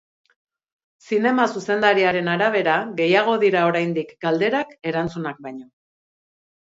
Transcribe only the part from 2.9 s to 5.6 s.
gehiago dira oraindik galderak erantzunak